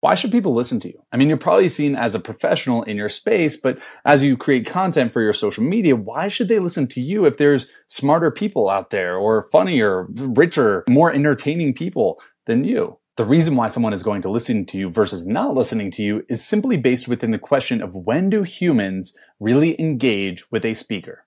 [0.00, 1.02] Why should people listen to you?
[1.10, 4.64] I mean, you're probably seen as a professional in your space, but as you create
[4.64, 8.70] content for your social media, why should they listen to you if there's smarter people
[8.70, 12.98] out there or funnier, richer, more entertaining people than you?
[13.16, 16.24] The reason why someone is going to listen to you versus not listening to you
[16.28, 21.24] is simply based within the question of when do humans really engage with a speaker?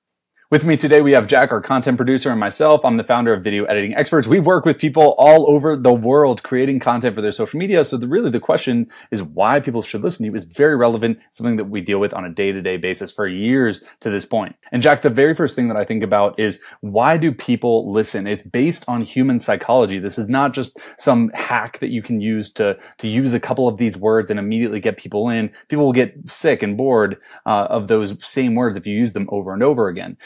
[0.52, 2.84] With me today, we have Jack, our content producer, and myself.
[2.84, 4.28] I'm the founder of Video Editing Experts.
[4.28, 7.86] We work with people all over the world creating content for their social media.
[7.86, 11.20] So the, really the question is why people should listen to you is very relevant,
[11.32, 14.58] something that we deal with on a day-to-day basis for years to this point.
[14.74, 18.28] And Jack, the very first thing that I think about is why do people listen?
[18.28, 20.00] It's based on human psychology.
[20.00, 23.70] This is not just some hack that you can use to, to use a couple
[23.70, 25.50] of these words and immediately get people in.
[25.70, 29.30] People will get sick and bored uh, of those same words if you use them
[29.32, 30.18] over and over again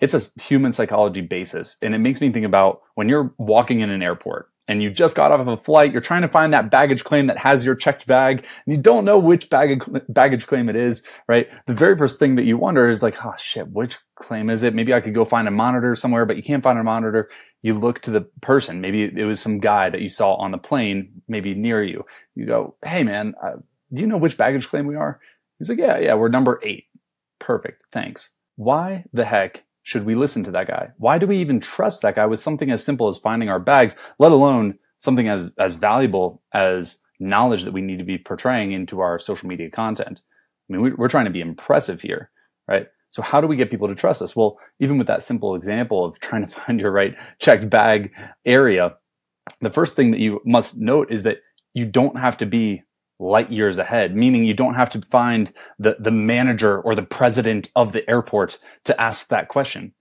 [0.00, 1.76] it's a human psychology basis.
[1.82, 5.16] And it makes me think about when you're walking in an airport and you just
[5.16, 7.74] got off of a flight, you're trying to find that baggage claim that has your
[7.74, 11.50] checked bag and you don't know which baggage, baggage claim it is, right?
[11.66, 14.74] The very first thing that you wonder is like, oh shit, which claim is it?
[14.74, 17.30] Maybe I could go find a monitor somewhere, but you can't find a monitor.
[17.62, 18.80] You look to the person.
[18.80, 22.04] Maybe it was some guy that you saw on the plane, maybe near you.
[22.34, 23.56] You go, Hey man, uh,
[23.92, 25.18] do you know which baggage claim we are?
[25.58, 26.84] He's like, yeah, yeah, we're number eight.
[27.38, 27.84] Perfect.
[27.90, 28.34] Thanks.
[28.56, 30.90] Why the heck should we listen to that guy?
[30.98, 33.96] Why do we even trust that guy with something as simple as finding our bags,
[34.18, 39.00] let alone something as, as valuable as knowledge that we need to be portraying into
[39.00, 40.20] our social media content?
[40.68, 42.30] I mean, we're trying to be impressive here,
[42.68, 42.88] right?
[43.08, 44.36] So how do we get people to trust us?
[44.36, 48.12] Well, even with that simple example of trying to find your right checked bag
[48.44, 48.94] area,
[49.62, 51.38] the first thing that you must note is that
[51.72, 52.82] you don't have to be
[53.18, 57.70] light years ahead, meaning you don't have to find the, the manager or the president
[57.74, 59.94] of the airport to ask that question.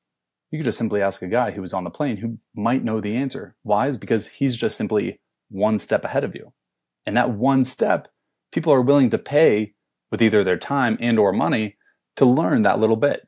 [0.52, 3.02] You could just simply ask a guy who was on the plane who might know
[3.02, 3.56] the answer.
[3.64, 3.88] Why?
[3.88, 6.54] Is because he's just simply one step ahead of you.
[7.06, 8.08] And that one step,
[8.52, 9.74] people are willing to pay
[10.12, 11.78] with either their time and or money
[12.16, 13.28] to learn that little bit.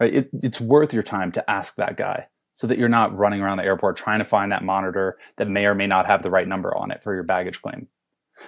[0.00, 0.14] Right?
[0.14, 3.58] It, it's worth your time to ask that guy so that you're not running around
[3.58, 6.48] the airport trying to find that monitor that may or may not have the right
[6.48, 7.86] number on it for your baggage claim.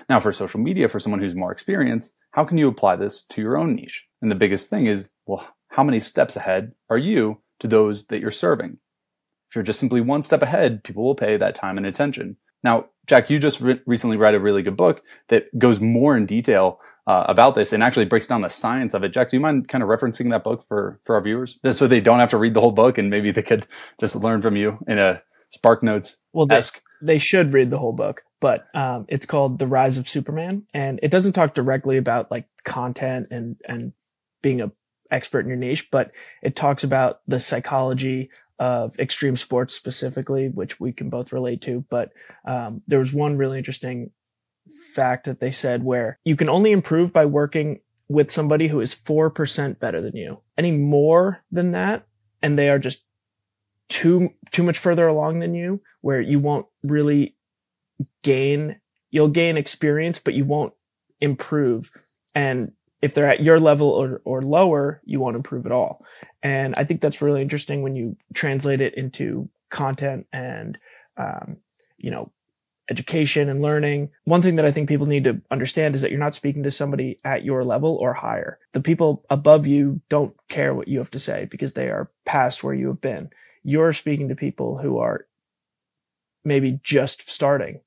[0.09, 3.43] Now, for social media, for someone who's more experienced, how can you apply this to
[3.43, 4.07] your own niche?
[4.23, 8.21] And the biggest thing is, well, how many steps ahead are you to those that
[8.21, 8.79] you're serving?
[9.49, 12.37] If you're just simply one step ahead, people will pay that time and attention.
[12.63, 16.27] Now, Jack, you just re- recently read a really good book that goes more in
[16.27, 19.15] detail uh, about this and actually breaks down the science of it.
[19.15, 22.01] Jack, do you mind kind of referencing that book for, for our viewers so they
[22.01, 23.67] don't have to read the whole book and maybe they could
[23.99, 26.19] just learn from you in a Spark Notes?
[26.35, 26.63] Well, they,
[27.01, 31.01] they should read the whole book but um, it's called The Rise of Superman, and
[31.03, 33.93] it doesn't talk directly about like content and and
[34.43, 34.73] being a
[35.11, 36.13] expert in your niche, but
[36.43, 41.85] it talks about the psychology of extreme sports specifically, which we can both relate to.
[41.89, 42.13] But
[42.45, 44.11] um, there was one really interesting
[44.95, 48.95] fact that they said where you can only improve by working with somebody who is
[48.95, 50.41] 4% better than you.
[50.57, 52.07] Any more than that,
[52.43, 53.05] and they are just
[53.89, 57.37] too, too much further along than you, where you won't really
[58.23, 60.73] gain, you'll gain experience, but you won't
[61.21, 61.91] improve.
[62.35, 66.05] And if they're at your level or, or lower, you won't improve at all.
[66.43, 70.79] And I think that's really interesting when you translate it into content and,
[71.17, 71.59] um,
[71.97, 72.33] you know,
[72.91, 74.11] education and learning.
[74.25, 76.71] One thing that I think people need to understand is that you're not speaking to
[76.71, 78.59] somebody at your level or higher.
[78.73, 82.65] The people above you don't care what you have to say because they are past
[82.65, 83.31] where you have been.
[83.63, 85.27] You're speaking to people who are
[86.45, 87.81] maybe just starting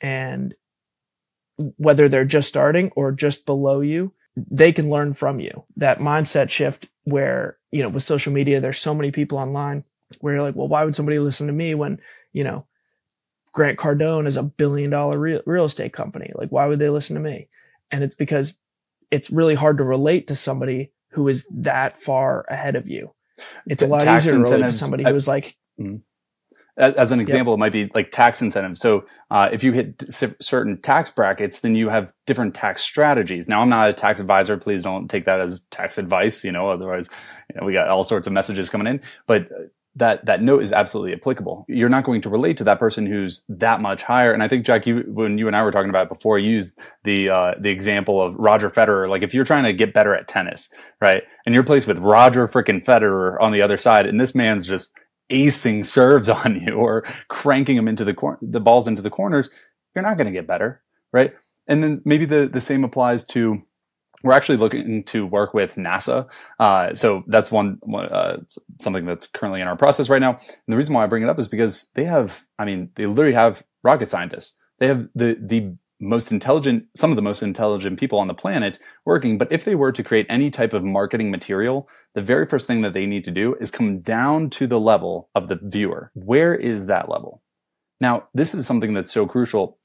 [0.00, 0.54] and
[1.56, 5.64] whether they're just starting or just below you, they can learn from you.
[5.76, 9.84] That mindset shift where, you know, with social media, there's so many people online
[10.20, 12.00] where you're like, well, why would somebody listen to me when,
[12.32, 12.66] you know,
[13.52, 16.30] Grant Cardone is a billion dollar real, real estate company?
[16.34, 17.48] Like, why would they listen to me?
[17.90, 18.60] And it's because
[19.10, 23.14] it's really hard to relate to somebody who is that far ahead of you.
[23.66, 25.96] It's a lot easier to relate to somebody who is like, mm-hmm
[26.78, 27.56] as an example, yep.
[27.56, 28.80] it might be like tax incentives.
[28.80, 33.48] So uh, if you hit certain tax brackets, then you have different tax strategies.
[33.48, 34.58] Now, I'm not a tax advisor.
[34.58, 36.44] Please don't take that as tax advice.
[36.44, 37.08] You know, otherwise,
[37.52, 39.00] you know, we got all sorts of messages coming in.
[39.26, 41.64] But uh, that that note is absolutely applicable.
[41.68, 44.32] You're not going to relate to that person who's that much higher.
[44.32, 46.50] And I think Jack, you when you and I were talking about it before, you
[46.50, 49.08] used the uh, the example of Roger Federer.
[49.08, 50.68] Like if you're trying to get better at tennis,
[51.00, 54.66] right, and you're placed with Roger freaking Federer on the other side, and this man's
[54.66, 54.92] just
[55.30, 59.50] acing serves on you or cranking them into the cor- the balls into the corners,
[59.94, 60.82] you're not going to get better,
[61.12, 61.32] right?
[61.66, 63.62] And then maybe the the same applies to.
[64.22, 66.26] We're actually looking to work with NASA,
[66.58, 68.38] uh, so that's one uh,
[68.80, 70.32] something that's currently in our process right now.
[70.32, 73.06] And the reason why I bring it up is because they have, I mean, they
[73.06, 74.56] literally have rocket scientists.
[74.78, 78.78] They have the the most intelligent, some of the most intelligent people on the planet
[79.04, 79.38] working.
[79.38, 82.82] But if they were to create any type of marketing material, the very first thing
[82.82, 86.10] that they need to do is come down to the level of the viewer.
[86.14, 87.42] Where is that level?
[88.00, 89.78] Now, this is something that's so crucial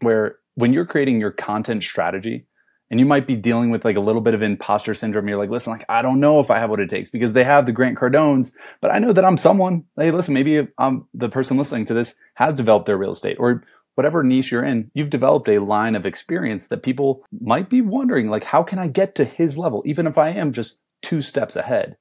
[0.00, 2.46] where when you're creating your content strategy,
[2.90, 5.26] and you might be dealing with like a little bit of imposter syndrome.
[5.28, 7.44] You're like, listen, like, I don't know if I have what it takes because they
[7.44, 9.84] have the Grant Cardones, but I know that I'm someone.
[9.96, 13.64] Hey, listen, maybe I'm, the person listening to this has developed their real estate or
[13.96, 18.28] whatever niche you're in, you've developed a line of experience that people might be wondering,
[18.28, 21.56] like, how can I get to his level, even if I am just two steps
[21.56, 21.96] ahead?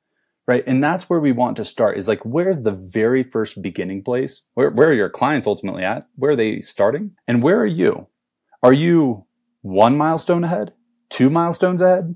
[0.47, 0.63] Right.
[0.67, 4.45] And that's where we want to start is like, where's the very first beginning place?
[4.53, 6.07] Where, where are your clients ultimately at?
[6.15, 7.11] Where are they starting?
[7.27, 8.07] And where are you?
[8.61, 9.25] Are you
[9.61, 10.73] one milestone ahead?
[11.09, 12.15] Two milestones ahead?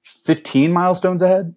[0.00, 1.54] 15 milestones ahead?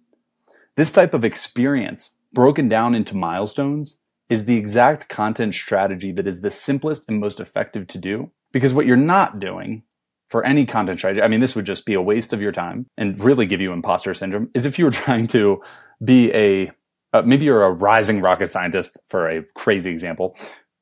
[0.75, 3.97] This type of experience broken down into milestones
[4.29, 8.31] is the exact content strategy that is the simplest and most effective to do.
[8.51, 9.83] Because what you're not doing
[10.27, 12.87] for any content strategy, I mean, this would just be a waste of your time
[12.97, 15.61] and really give you imposter syndrome, is if you were trying to
[16.03, 16.71] be a,
[17.13, 20.35] uh, maybe you're a rising rocket scientist for a crazy example.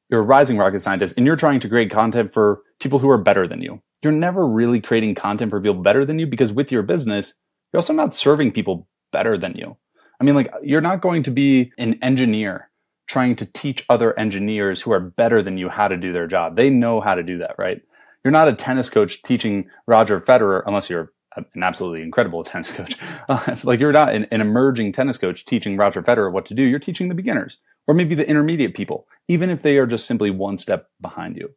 [0.10, 3.18] You're a rising rocket scientist and you're trying to create content for people who are
[3.18, 3.81] better than you.
[4.01, 7.34] You're never really creating content for people better than you because with your business,
[7.72, 9.78] you're also not serving people better than you.
[10.19, 12.69] I mean, like, you're not going to be an engineer
[13.08, 16.56] trying to teach other engineers who are better than you how to do their job.
[16.56, 17.82] They know how to do that, right?
[18.24, 22.96] You're not a tennis coach teaching Roger Federer, unless you're an absolutely incredible tennis coach.
[23.28, 26.64] Uh, like you're not an, an, emerging tennis coach teaching Roger Federer what to do.
[26.64, 30.32] You're teaching the beginners or maybe the intermediate people, even if they are just simply
[30.32, 31.50] one step behind you.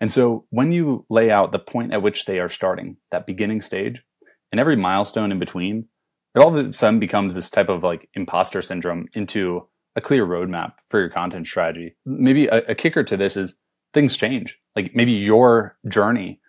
[0.00, 3.60] And so when you lay out the point at which they are starting, that beginning
[3.60, 4.02] stage,
[4.50, 5.88] and every milestone in between,
[6.34, 10.26] it all of a sudden becomes this type of like imposter syndrome into a clear
[10.26, 11.96] roadmap for your content strategy.
[12.04, 13.58] Maybe a, a kicker to this is
[13.92, 14.58] things change.
[14.76, 16.40] Like maybe your journey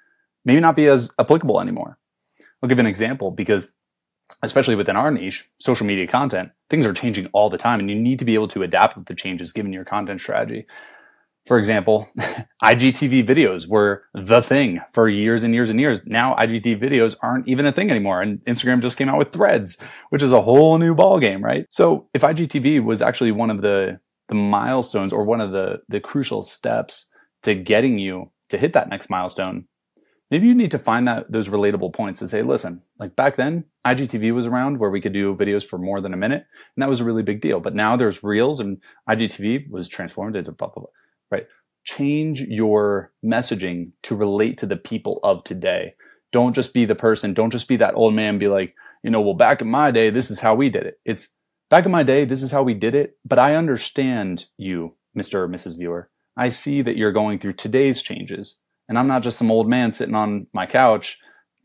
[0.48, 1.98] maybe not be as applicable anymore.
[2.64, 3.70] I'll give an example because
[4.44, 7.96] especially within our niche, social media content, things are changing all the time and you
[7.96, 10.66] need to be able to adapt with the changes given your content strategy.
[11.48, 12.10] For example,
[12.64, 16.06] IGTV videos were the thing for years and years and years.
[16.06, 18.22] Now IGTV videos aren't even a thing anymore.
[18.22, 21.66] And Instagram just came out with threads, which is a whole new ballgame, right?
[21.72, 26.02] So if IGTV was actually one of the, the milestones or one of the, the
[26.02, 27.08] crucial steps
[27.44, 29.68] to getting you to hit that next milestone,
[30.30, 33.64] maybe you need to find that those relatable points and say, listen, like back then,
[33.86, 36.46] IGTV was around where we could do videos for more than a minute,
[36.76, 37.62] and that was a really big deal.
[37.62, 40.92] But now there's reels, and IGTV was transformed into blah blah blah
[41.32, 41.48] right?
[41.86, 45.94] Change your messaging to relate to the people of today.
[46.32, 49.22] Don't just be the person, don't just be that old man, be like, you know,
[49.22, 51.00] well, back in my day, this is how we did it.
[51.06, 51.30] It's
[51.70, 53.18] back in my day, this is how we did it.
[53.24, 55.36] But I understand you, Mr.
[55.36, 55.78] or Mrs.
[55.78, 56.10] Viewer.
[56.36, 58.60] I see that you're going through today's changes.
[58.90, 61.18] And I'm not just some old man sitting on my couch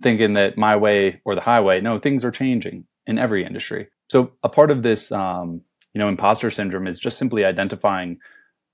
[0.03, 1.81] thinking that my way or the highway.
[1.81, 3.88] No, things are changing in every industry.
[4.11, 5.62] So a part of this, um,
[5.94, 8.19] you know, imposter syndrome is just simply identifying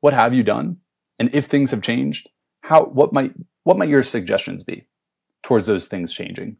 [0.00, 0.78] what have you done?
[1.18, 2.28] And if things have changed,
[2.62, 3.34] how, what might,
[3.64, 4.86] what might your suggestions be
[5.42, 6.56] towards those things changing?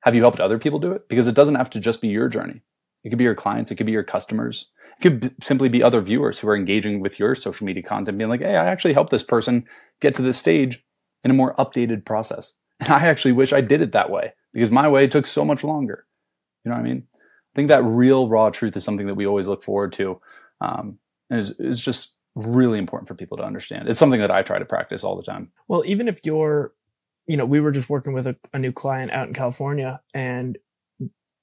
[0.00, 1.08] Have you helped other people do it?
[1.08, 2.62] Because it doesn't have to just be your journey.
[3.04, 3.70] It could be your clients.
[3.70, 4.68] It could be your customers.
[4.98, 8.18] It could b- simply be other viewers who are engaging with your social media content,
[8.18, 9.66] being like, Hey, I actually helped this person
[10.00, 10.84] get to this stage
[11.24, 12.54] in a more updated process.
[12.82, 15.62] And I actually wish I did it that way because my way took so much
[15.62, 16.06] longer.
[16.64, 17.06] You know what I mean?
[17.14, 20.18] I think that real raw truth is something that we always look forward to.
[20.62, 20.98] Um,
[21.28, 22.16] is, is just
[22.46, 23.88] really important for people to understand.
[23.88, 25.50] It's something that I try to practice all the time.
[25.68, 26.72] Well, even if you're,
[27.26, 30.58] you know, we were just working with a, a new client out in California and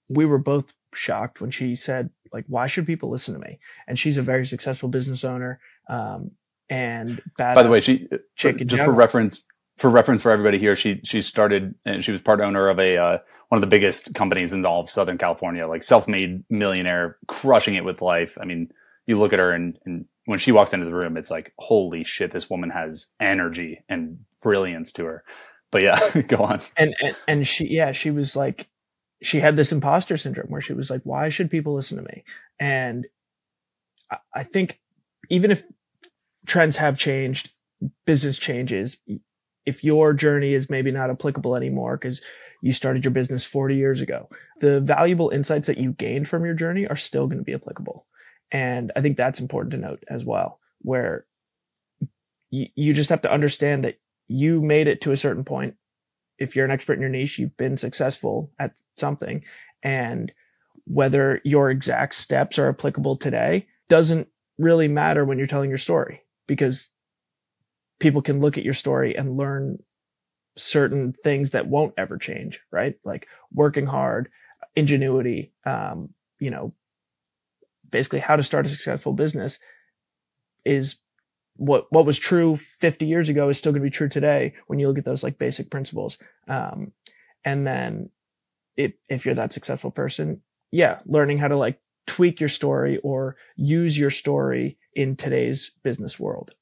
[0.09, 3.59] we were both shocked when she said, like, why should people listen to me?
[3.87, 5.59] And she's a very successful business owner.
[5.89, 6.31] Um,
[6.69, 9.45] and by the way, she, just for reference,
[9.77, 12.97] for reference for everybody here, she she started and she was part owner of a
[12.97, 17.75] uh, one of the biggest companies in all of Southern California, like self-made millionaire, crushing
[17.75, 18.37] it with life.
[18.41, 18.69] I mean,
[19.07, 22.03] you look at her and, and when she walks into the room, it's like, holy
[22.03, 25.23] shit, this woman has energy and brilliance to her.
[25.71, 26.61] But yeah, go on.
[26.77, 28.67] And, and, and she, yeah, she was like,
[29.23, 32.23] she had this imposter syndrome where she was like, why should people listen to me?
[32.59, 33.07] And
[34.11, 34.79] I, I think
[35.29, 35.63] even if
[36.45, 37.51] trends have changed,
[38.05, 38.99] business changes,
[39.65, 42.21] if your journey is maybe not applicable anymore because
[42.61, 46.53] you started your business 40 years ago, the valuable insights that you gained from your
[46.53, 48.05] journey are still going to be applicable.
[48.51, 51.25] And I think that's important to note as well, where
[52.51, 55.75] y- you just have to understand that you made it to a certain point.
[56.37, 59.43] If you're an expert in your niche, you've been successful at something.
[59.83, 60.31] And
[60.85, 64.27] whether your exact steps are applicable today doesn't
[64.57, 66.93] really matter when you're telling your story because
[67.99, 69.79] people can look at your story and learn
[70.55, 72.95] certain things that won't ever change, right?
[73.03, 74.29] Like working hard,
[74.75, 76.73] ingenuity, um, you know,
[77.89, 79.59] basically how to start a successful business
[80.65, 81.01] is
[81.55, 84.79] what what was true 50 years ago is still going to be true today when
[84.79, 86.17] you look at those like basic principles.
[86.47, 86.91] Um,
[87.43, 88.09] and then
[88.75, 90.41] if if you're that successful person
[90.71, 96.19] yeah learning how to like tweak your story or use your story in today's business
[96.19, 96.53] world.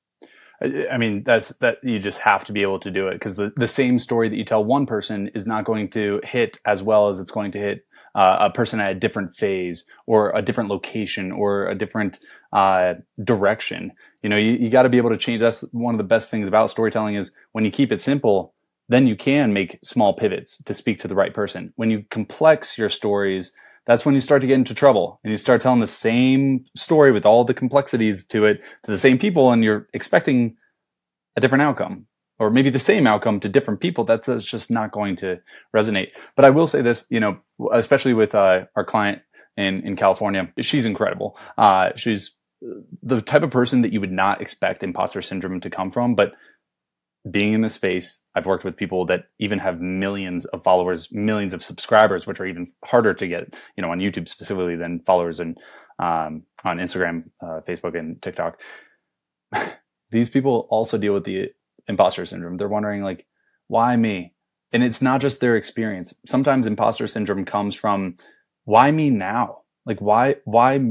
[0.61, 3.51] I mean, that's that you just have to be able to do it because the,
[3.55, 7.09] the same story that you tell one person is not going to hit as well
[7.09, 10.69] as it's going to hit uh, a person at a different phase or a different
[10.69, 12.19] location or a different
[12.53, 13.91] uh, direction.
[14.23, 15.41] You know, you, you got to be able to change.
[15.41, 18.53] That's one of the best things about storytelling is when you keep it simple,
[18.87, 21.73] then you can make small pivots to speak to the right person.
[21.75, 23.51] When you complex your stories,
[23.85, 27.11] that's when you start to get into trouble and you start telling the same story
[27.11, 30.55] with all the complexities to it to the same people and you're expecting
[31.35, 32.07] a different outcome
[32.39, 35.39] or maybe the same outcome to different people, that's, that's just not going to
[35.75, 36.11] resonate.
[36.35, 37.37] But I will say this, you know,
[37.71, 39.21] especially with uh, our client
[39.57, 41.37] in, in California, she's incredible.
[41.57, 42.35] Uh, she's
[43.03, 46.33] the type of person that you would not expect imposter syndrome to come from, but
[47.29, 51.53] being in the space, I've worked with people that even have millions of followers, millions
[51.53, 55.39] of subscribers, which are even harder to get, you know, on YouTube specifically than followers
[55.39, 55.57] and
[55.97, 58.59] um, on Instagram, uh, Facebook, and TikTok.
[60.11, 61.49] These people also deal with the
[61.87, 62.57] imposter syndrome.
[62.57, 63.25] They're wondering like,
[63.67, 64.33] why me?
[64.71, 66.13] And it's not just their experience.
[66.25, 68.17] Sometimes imposter syndrome comes from
[68.65, 69.59] why me now?
[69.85, 70.81] Like why why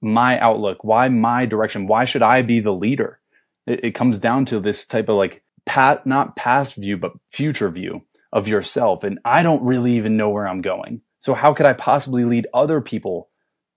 [0.00, 0.84] my outlook?
[0.84, 1.86] Why my direction?
[1.86, 3.20] Why should I be the leader?
[3.66, 7.70] It, it comes down to this type of like pat not past view but future
[7.70, 11.02] view of yourself and I don't really even know where I'm going.
[11.18, 13.28] So how could I possibly lead other people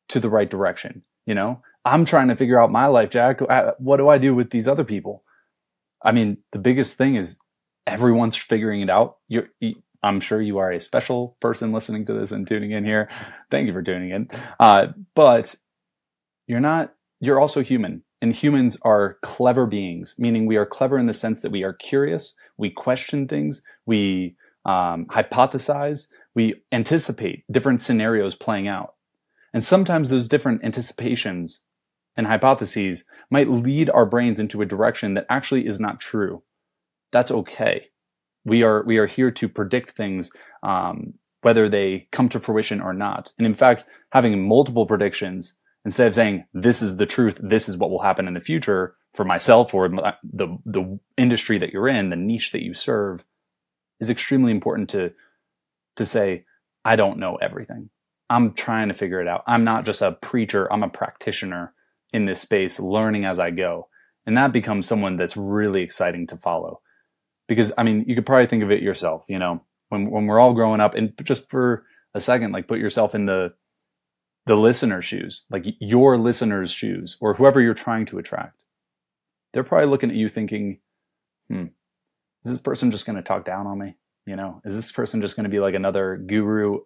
[0.09, 1.03] to the right direction?
[1.25, 3.41] You know, I'm trying to figure out my life, Jack.
[3.41, 5.23] Uh, what do I do with these other people?
[6.05, 7.39] I mean, the biggest thing is
[7.87, 9.17] everyone's figuring it out.
[9.27, 9.49] You're,
[10.03, 13.09] I'm sure you are a special person listening to this and tuning in here.
[13.49, 14.29] Thank you for tuning in.
[14.59, 15.55] Uh, but
[16.47, 18.03] you're not, you're also human.
[18.21, 21.73] And humans are clever beings, meaning we are clever in the sense that we are
[21.73, 28.95] curious, we question things, we um, hypothesize, we anticipate different scenarios playing out.
[29.53, 31.61] And sometimes those different anticipations
[32.17, 36.43] and hypotheses might lead our brains into a direction that actually is not true.
[37.11, 37.89] That's okay.
[38.45, 40.31] We are we are here to predict things,
[40.63, 43.31] um, whether they come to fruition or not.
[43.37, 45.53] And in fact, having multiple predictions
[45.83, 48.95] instead of saying this is the truth, this is what will happen in the future
[49.13, 53.23] for myself or the the industry that you're in, the niche that you serve,
[53.99, 55.13] is extremely important to
[55.95, 56.45] to say
[56.83, 57.89] I don't know everything.
[58.29, 59.43] I'm trying to figure it out.
[59.47, 60.71] I'm not just a preacher.
[60.71, 61.74] I'm a practitioner
[62.15, 63.89] in this space, learning as I go.
[64.25, 66.79] And that becomes someone that's really exciting to follow.
[67.47, 70.39] Because, I mean, you could probably think of it yourself, you know, when, when we're
[70.39, 73.53] all growing up and just for a second, like put yourself in the,
[74.45, 78.63] the listener's shoes, like your listener's shoes or whoever you're trying to attract.
[79.51, 80.79] They're probably looking at you thinking,
[81.49, 81.65] hmm,
[82.45, 83.95] is this person just going to talk down on me?
[84.25, 86.79] You know, is this person just going to be like another guru,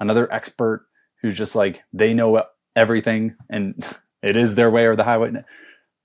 [0.00, 0.86] another expert
[1.20, 2.42] who's just like, they know
[2.74, 3.82] everything and
[4.22, 5.32] It is their way or the highway.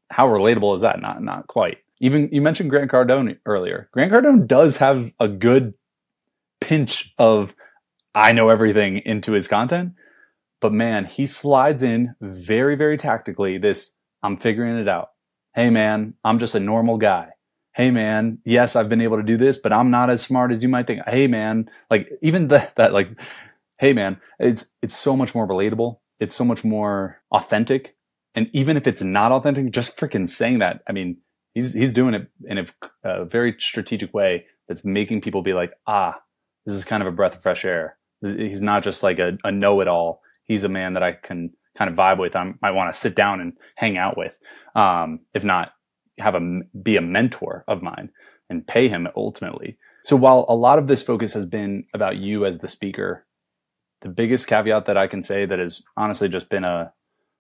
[0.10, 1.02] How relatable is that?
[1.02, 1.80] Not not quite.
[2.00, 3.90] Even you mentioned Grant Cardone earlier.
[3.92, 5.74] Grant Cardone does have a good
[6.62, 7.56] pinch of
[8.16, 9.94] I know everything into his content,
[10.60, 15.12] but man, he slides in very very tactically this I'm figuring it out.
[15.54, 17.30] Hey man, I'm just a normal guy.
[17.74, 20.64] Hey man, yes, I've been able to do this, but I'm not as smart as
[20.64, 21.02] you might think.
[21.08, 23.20] Hey man, like even that that like
[23.78, 25.98] hey man, it's it's so much more relatable.
[26.20, 27.97] It's so much more authentic
[28.38, 30.84] and even if it's not authentic, just freaking saying that.
[30.88, 31.18] I mean,
[31.56, 32.66] he's he's doing it in a,
[33.04, 36.20] a, very strategic way that's making people be like, ah,
[36.64, 37.98] this is kind of a breath of fresh air.
[38.22, 40.22] He's not just like a, a know-it-all.
[40.44, 42.36] He's a man that I can kind of vibe with.
[42.36, 44.38] I might want to sit down and hang out with.
[44.76, 45.72] Um, if not,
[46.20, 48.12] have a be a mentor of mine
[48.52, 49.80] and pay him ultimately.
[50.04, 53.26] So while a lot of this focus has been about you as the speaker,
[54.02, 56.94] the biggest caveat that I can say that has honestly just been a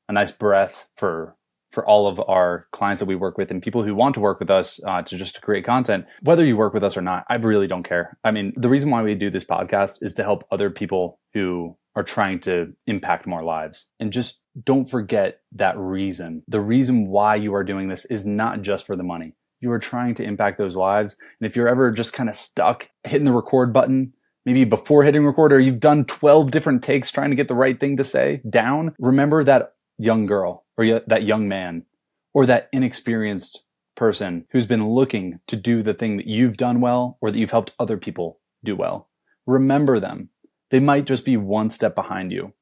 [0.07, 1.35] a nice breath for
[1.71, 4.39] for all of our clients that we work with and people who want to work
[4.39, 6.05] with us uh, to just to create content.
[6.21, 8.17] Whether you work with us or not i really don't care.
[8.23, 11.77] I mean the reason why we do this podcast is to help other people who
[11.95, 13.87] are trying to impact more lives.
[13.99, 16.43] And just don't forget that reason.
[16.47, 19.33] The reason why you are doing this is not just for the money.
[19.61, 21.17] You are trying to impact those lives.
[21.39, 24.13] And if you're ever just kind of stuck hitting the record button
[24.45, 27.79] maybe before hitting record or you've done 12 different takes trying to get the right
[27.79, 31.85] thing to say down remember that young girl or that young man
[32.33, 33.63] or that inexperienced
[33.95, 37.51] person who's been looking to do the thing that you've done well or that you've
[37.51, 39.09] helped other people do well.
[39.45, 40.29] Remember them.
[40.69, 42.53] They might just be one step behind you.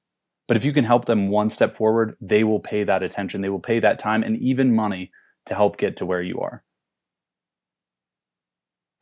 [0.47, 3.41] But if you can help them one step forward, they will pay that attention.
[3.41, 5.11] They will pay that time and even money
[5.47, 6.63] to help get to where you are.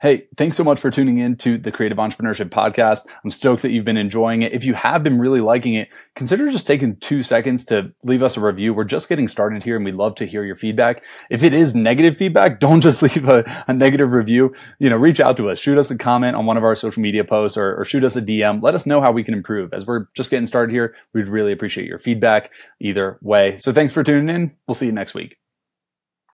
[0.03, 3.07] Hey, thanks so much for tuning in to the Creative Entrepreneurship Podcast.
[3.24, 4.51] I'm stoked that you've been enjoying it.
[4.51, 8.36] If you have been really liking it, consider just taking two seconds to leave us
[8.36, 8.74] a review.
[8.74, 11.01] We're just getting started here and we'd love to hear your feedback.
[11.29, 14.53] If it is negative feedback, don't just leave a, a negative review.
[14.77, 17.01] You know, reach out to us, shoot us a comment on one of our social
[17.01, 18.62] media posts or, or shoot us a DM.
[18.62, 19.72] Let us know how we can improve.
[19.72, 23.55] As we're just getting started here, we'd really appreciate your feedback either way.
[23.55, 24.57] So thanks for tuning in.
[24.67, 25.38] We'll see you next week.